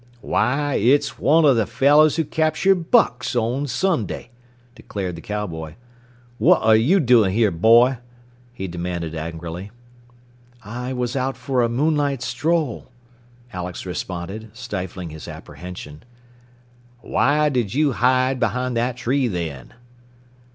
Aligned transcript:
"Why, 0.21 0.73
it's 0.81 1.19
one 1.19 1.45
of 1.45 1.57
the 1.57 1.67
fellows 1.67 2.15
who 2.15 2.25
captured 2.25 2.89
Bucks 2.89 3.35
on 3.35 3.67
Sunday!" 3.67 4.31
declared 4.73 5.15
the 5.15 5.21
cowboy. 5.21 5.75
"What 6.39 6.59
are 6.63 6.75
you 6.75 6.99
doing 6.99 7.33
here, 7.35 7.51
boy?" 7.51 7.99
he 8.51 8.67
demanded 8.67 9.13
angrily. 9.13 9.69
"I 10.63 10.91
was 10.91 11.15
out 11.15 11.37
for 11.37 11.61
a 11.61 11.69
moonlight 11.69 12.23
stroll," 12.23 12.87
Alex 13.53 13.85
responded, 13.85 14.49
stifling 14.53 15.11
his 15.11 15.27
apprehension. 15.27 16.01
"Why 17.01 17.49
did 17.49 17.75
you 17.75 17.91
hide 17.91 18.39
behind 18.39 18.75
that 18.77 18.97
tree, 18.97 19.27
then?" 19.27 19.75